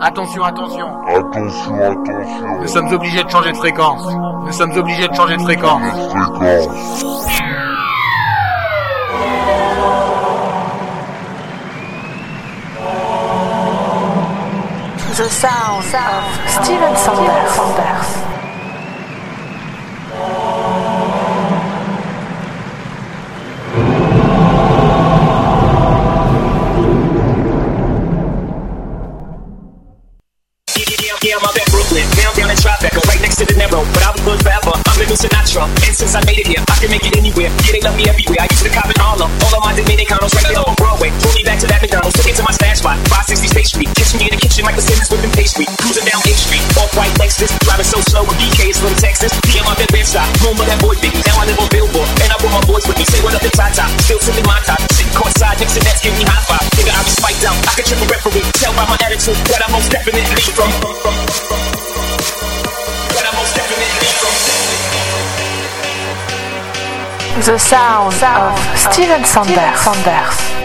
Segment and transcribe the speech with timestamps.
[0.00, 0.86] Attention, attention.
[1.08, 2.60] Attention, attention.
[2.60, 4.06] Nous sommes obligés de changer de fréquence.
[4.44, 5.82] Nous sommes obligés de changer de fréquence.
[6.36, 7.04] Fréquence.
[15.16, 18.37] The sound of Steven Sanders.
[67.48, 69.80] The sound, of, Steven Sanders.
[69.80, 70.57] Steven Sanders.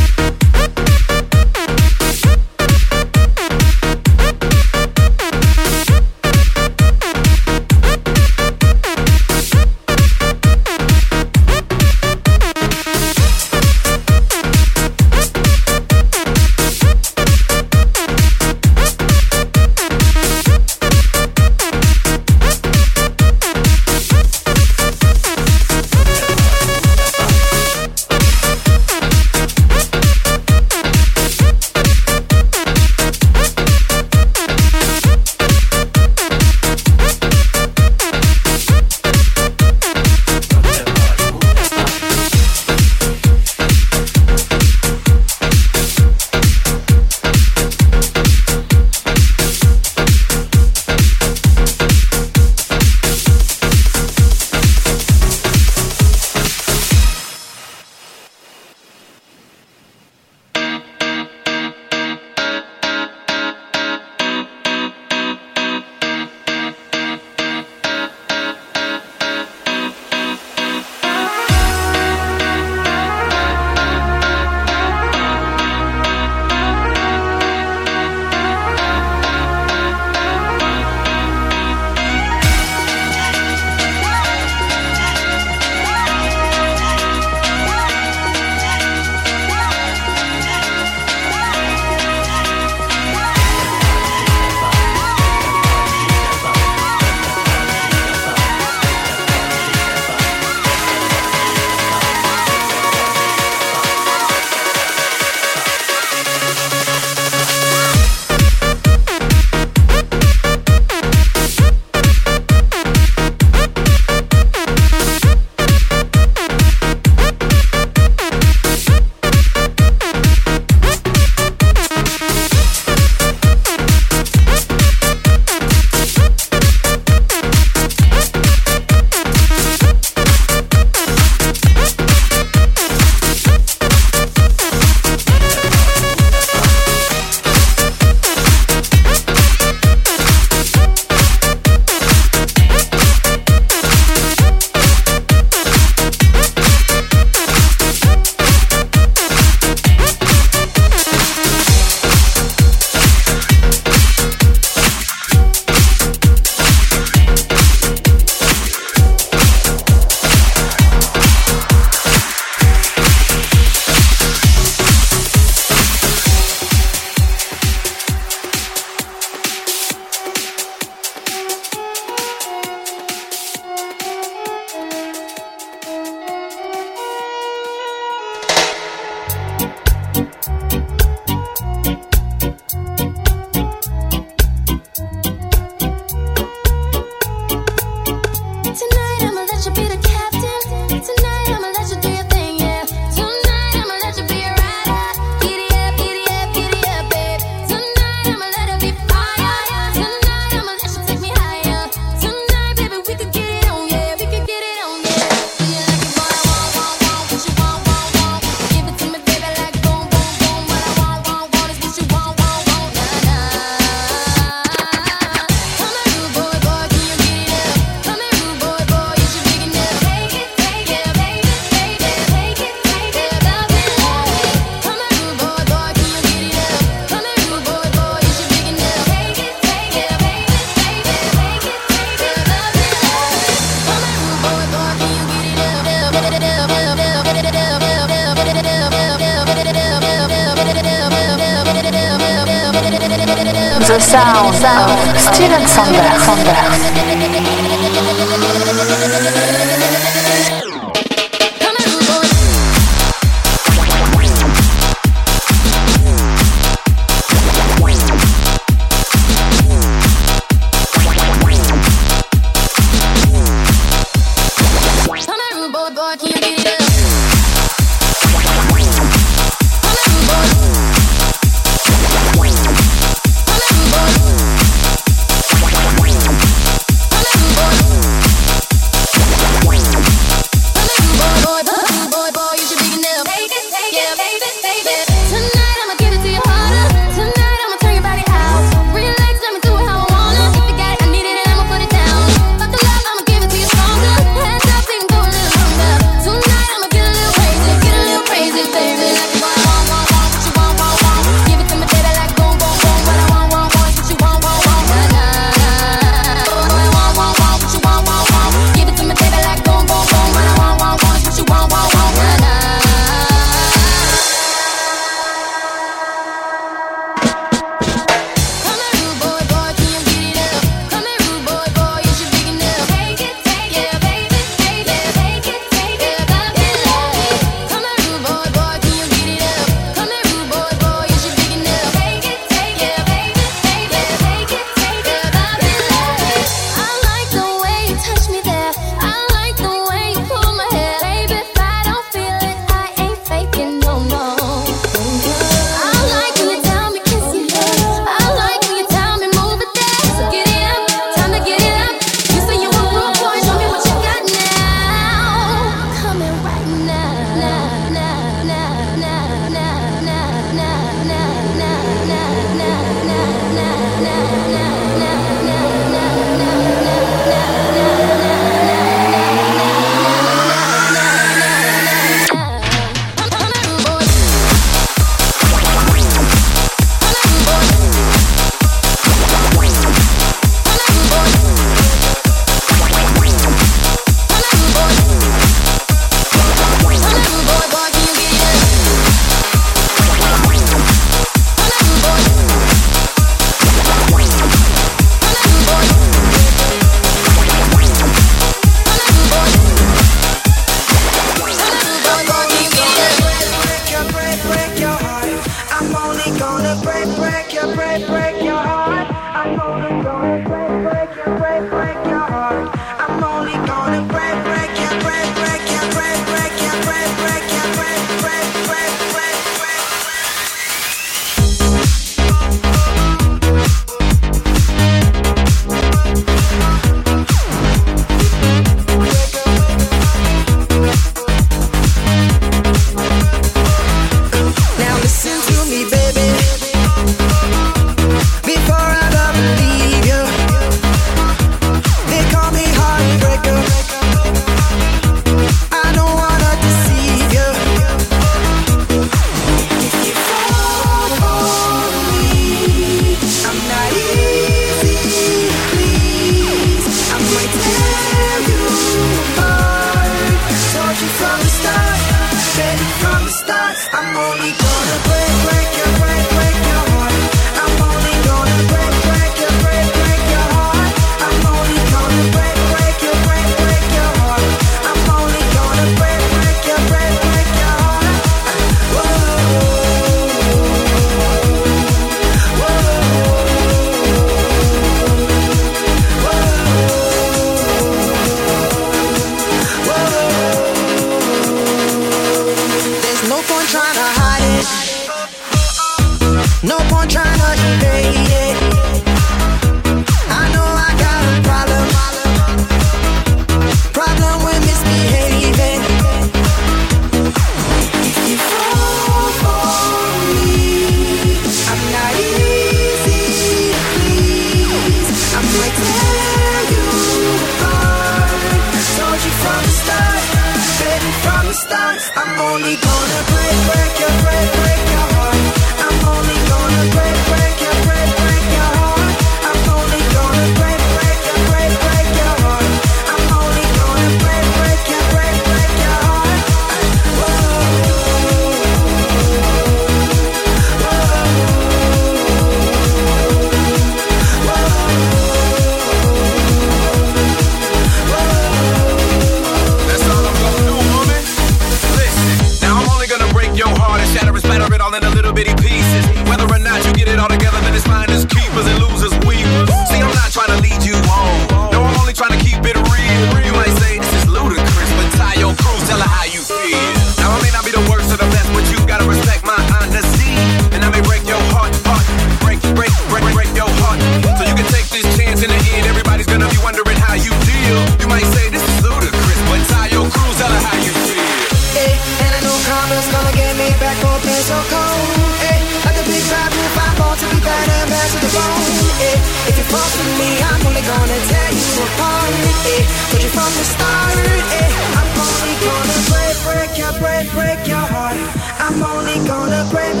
[593.11, 594.15] Told you from the start,
[594.55, 594.71] yeah.
[594.95, 598.15] I'm only gonna break, break your, break, break your heart.
[598.57, 600.00] I'm only gonna break.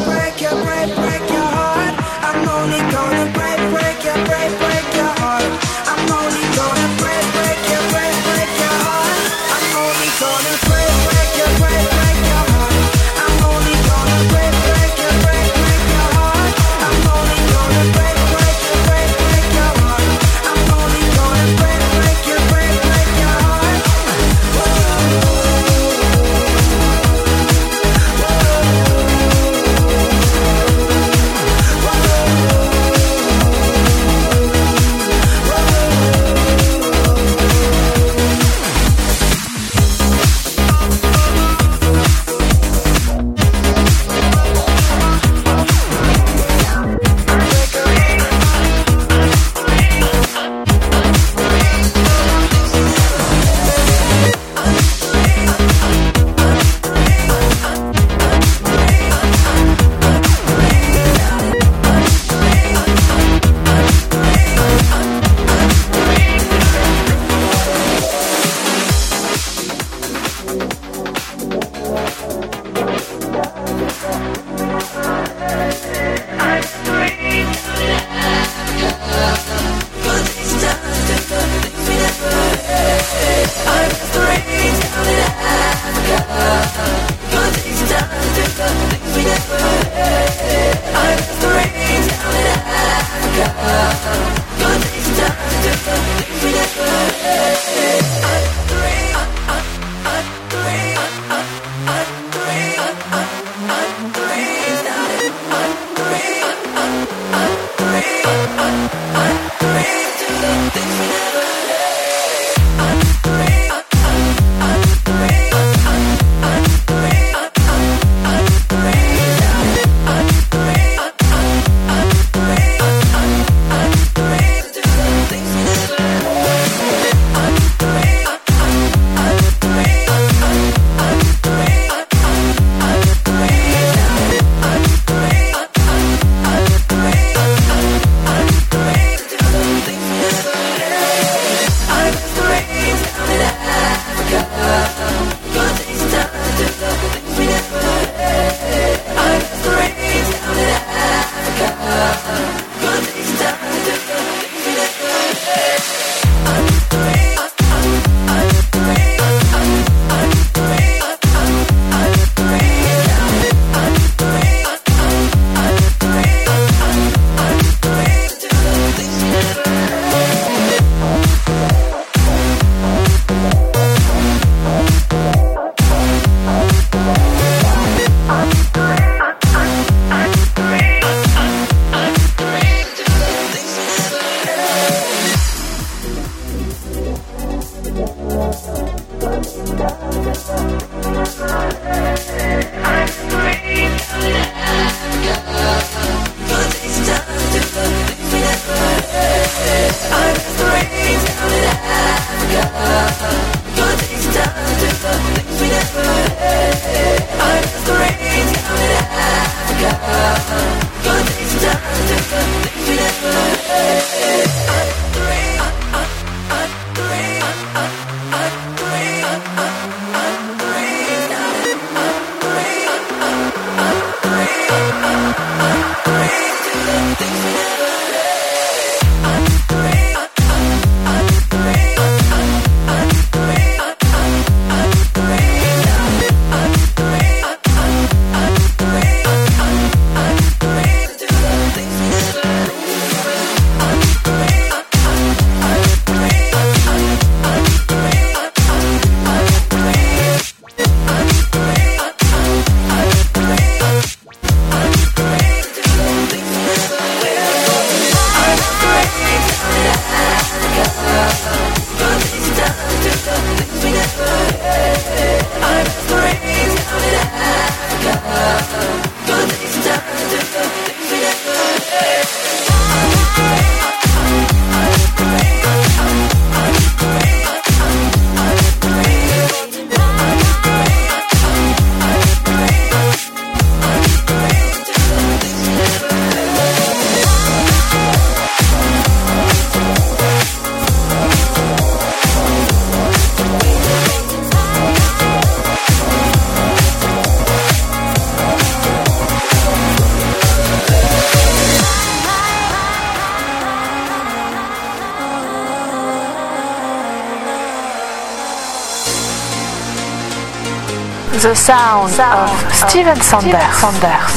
[311.41, 313.75] The sound of Steven Sanders.
[313.81, 314.33] Sanders.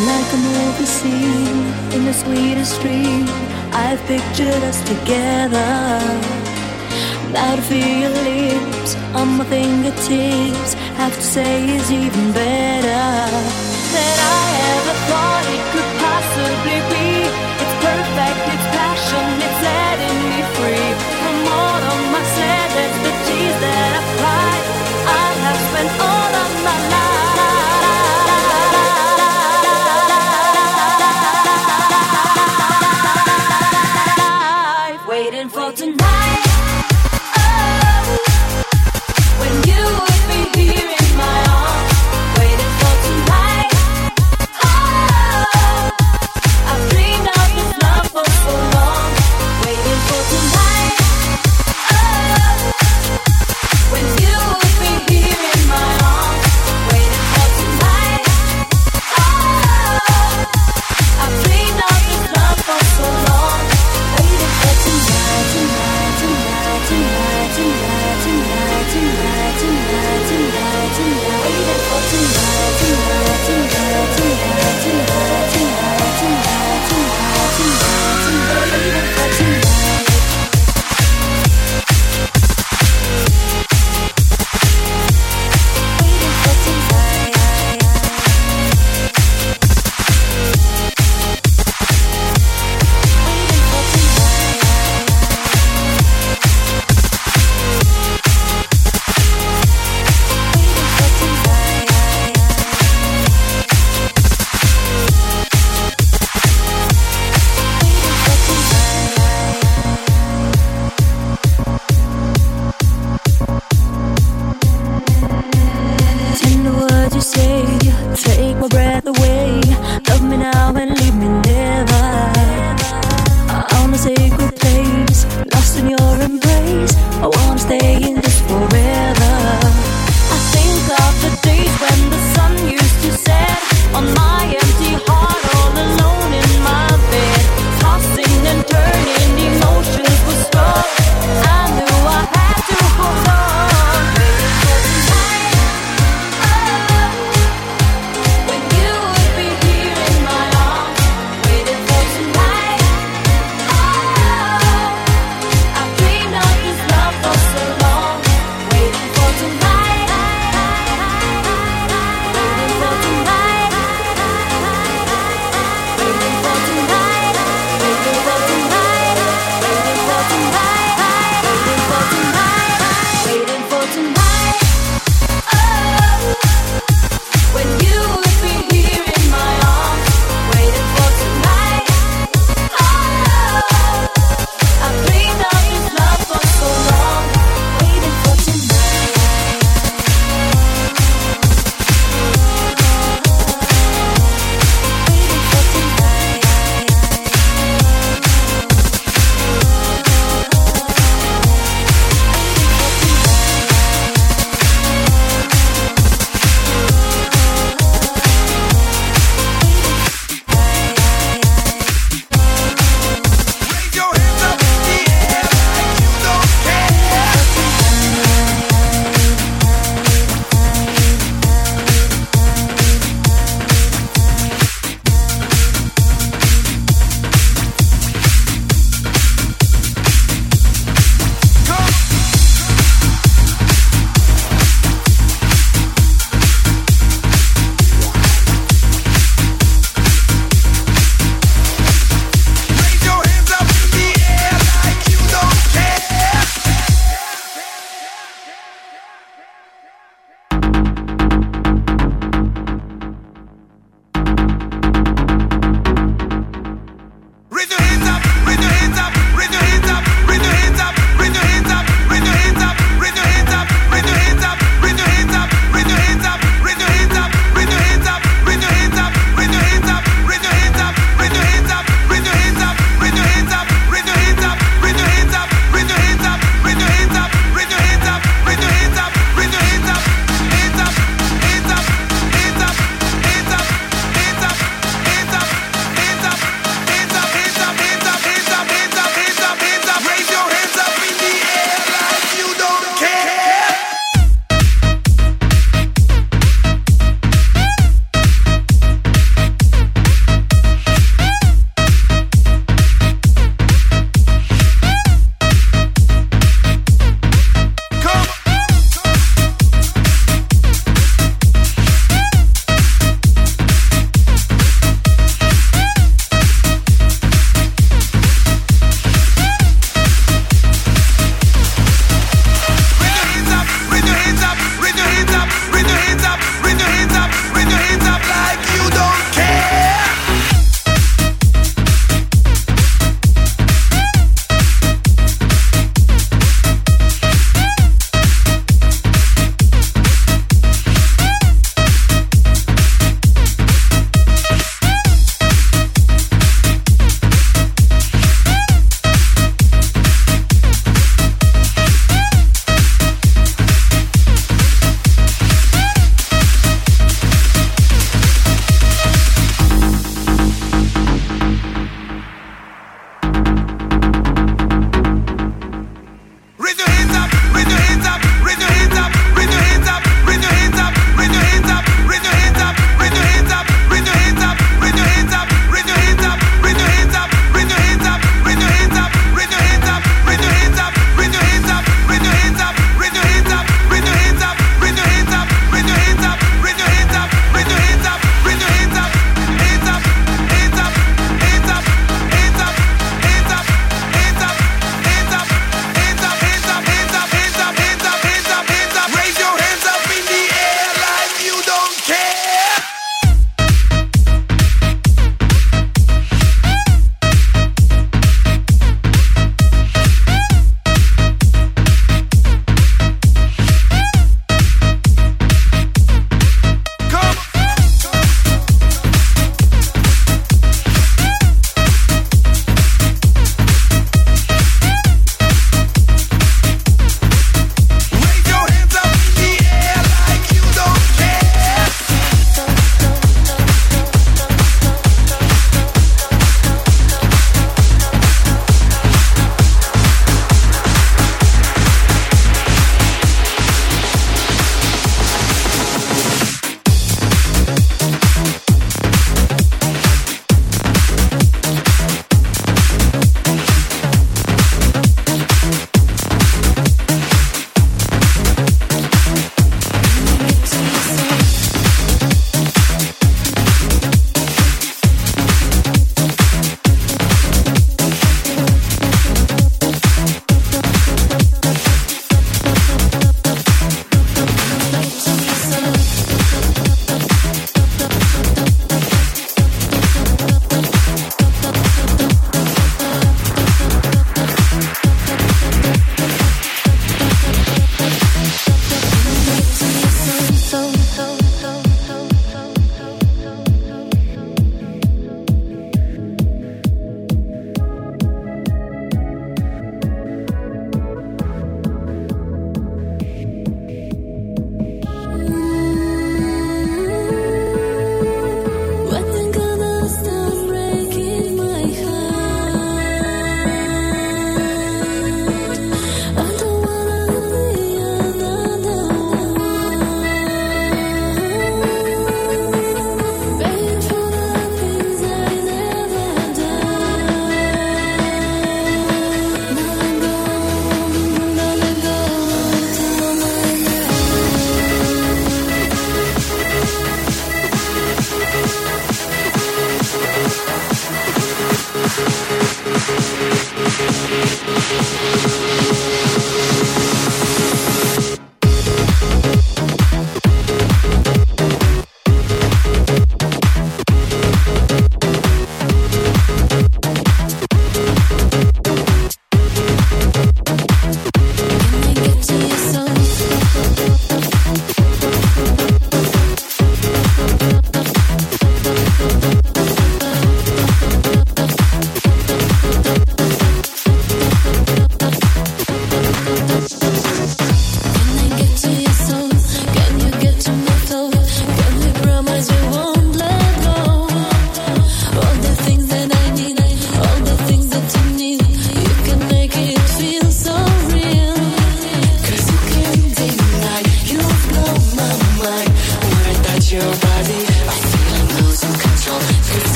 [0.00, 3.26] Like a movie scene in the sweetest dream,
[3.74, 6.00] I've pictured us together.
[7.30, 13.04] Now to feel your lips on my fingertips, have to say is even better
[13.92, 15.93] than I ever thought it could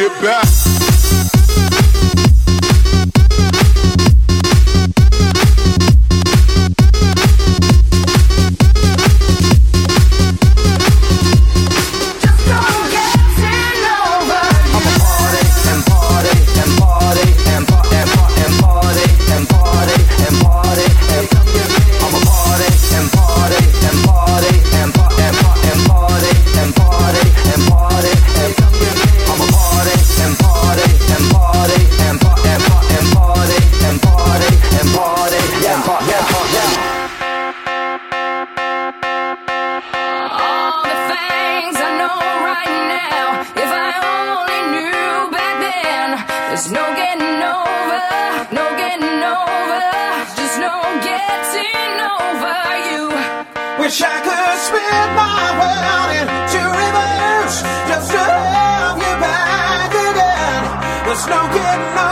[0.00, 0.69] Get back.
[61.10, 62.09] There's no getting on.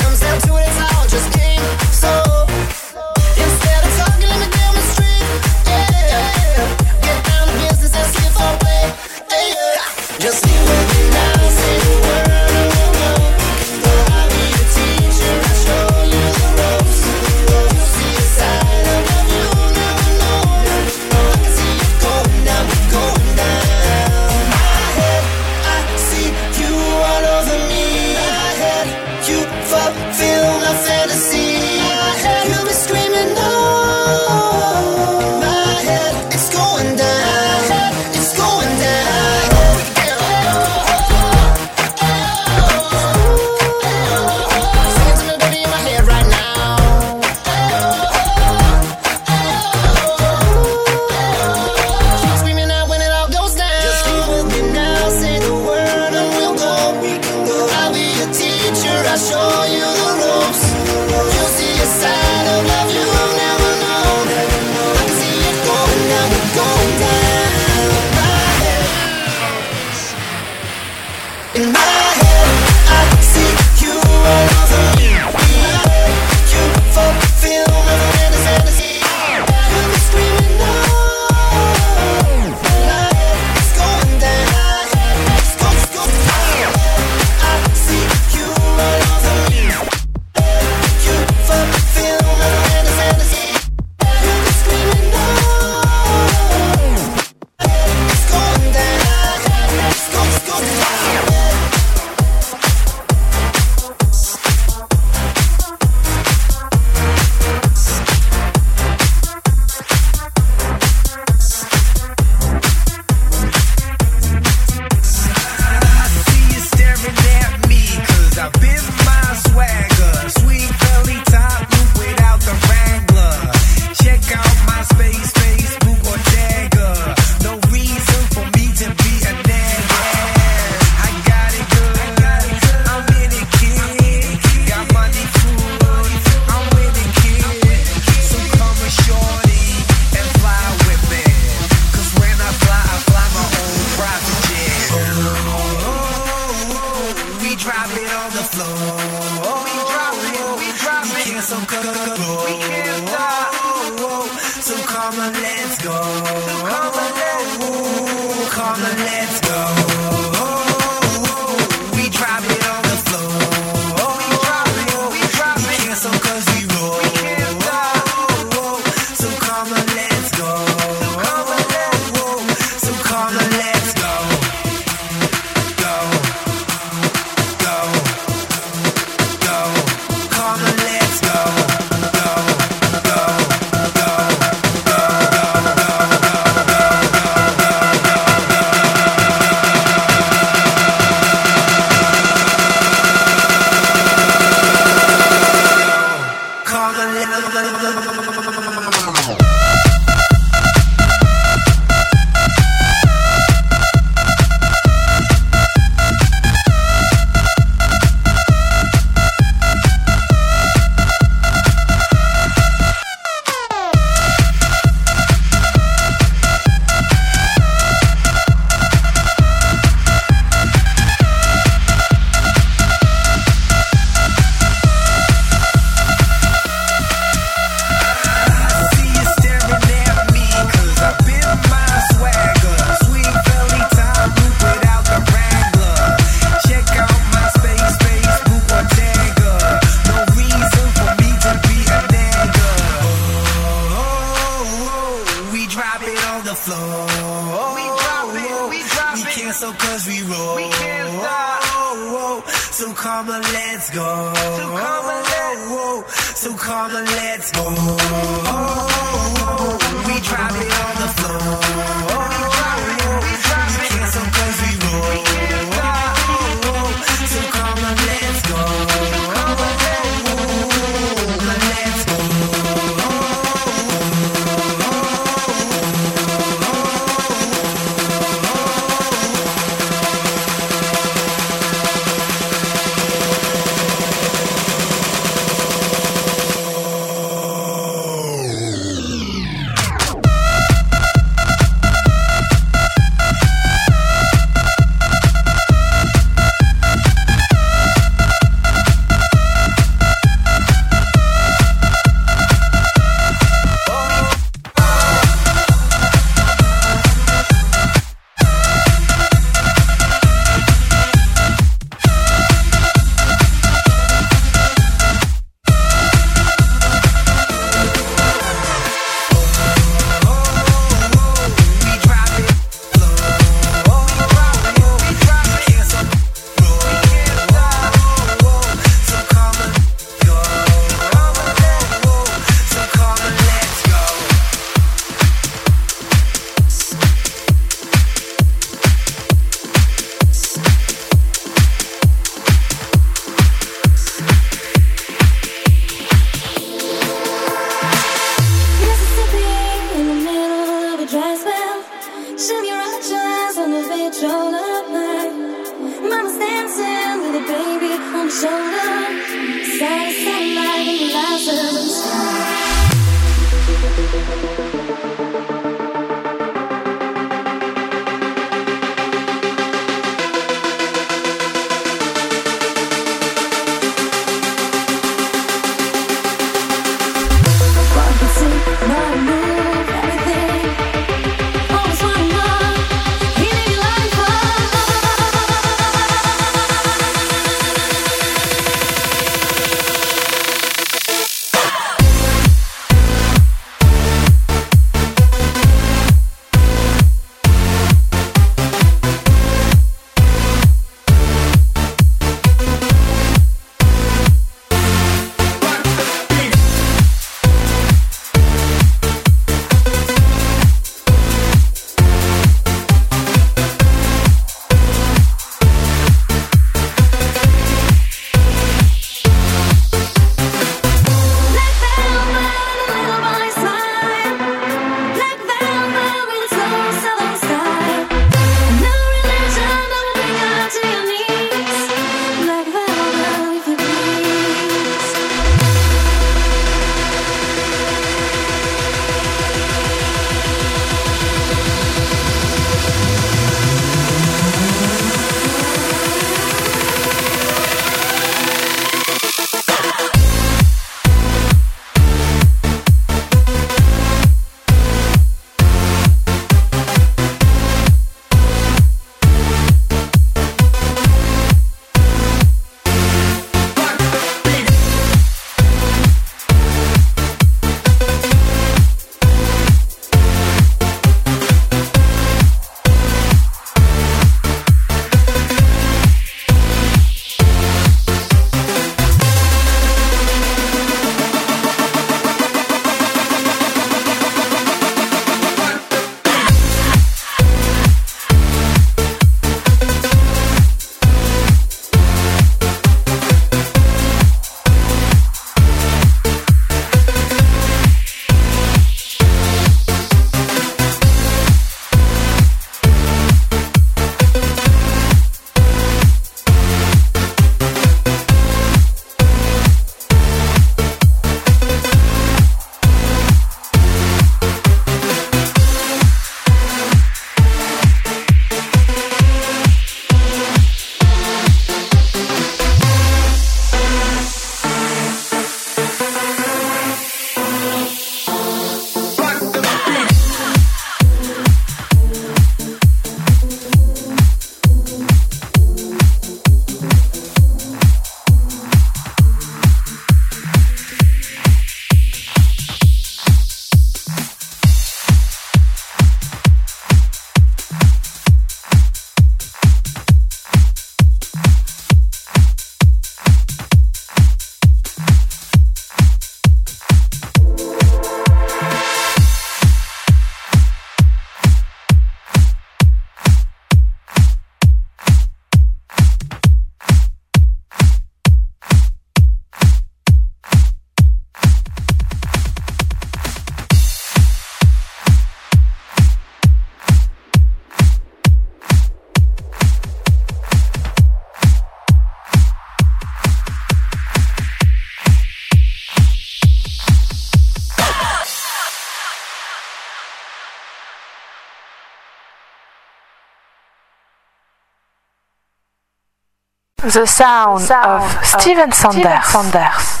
[596.92, 599.24] The sound of Steven Sanders.
[599.26, 600.00] Sanders.